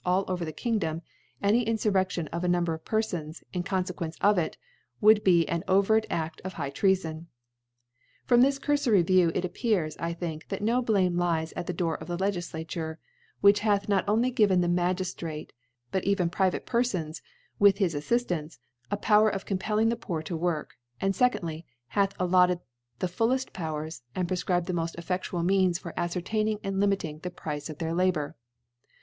[0.03, 1.01] alk (85; all over the Kingdom,
[1.43, 4.57] an^ Infurfeo tion of a Number, of Perfons, in Con fequcnce of it,
[4.99, 7.27] would ba an overt Aft of High Treafon.
[8.25, 11.73] From this curfory View it ^ appears, I think, that no Blame lies at the
[11.73, 12.97] Door of the Legiflature,
[13.43, 15.51] whith hath not only given the Magiftrate,
[15.91, 17.21] but even private Perfons^
[17.61, 18.57] ^vith his Afliftance,
[18.89, 22.59] a Power of compelling the Poor to work; and, 2dfy^ hath allotted
[22.97, 27.29] the fulled Powers, and prefirribed the moft: ^fFeftual Means for afcertaining and limit ing the
[27.29, 28.35] Price of their Labour.